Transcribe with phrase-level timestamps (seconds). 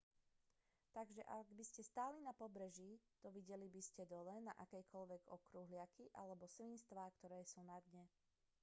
[0.97, 2.91] takže ak by ste stáli na pobreží
[3.25, 8.03] dovideli by ste dole na akékoľvek okruhliaky alebo svinstvá ktoré sú na dne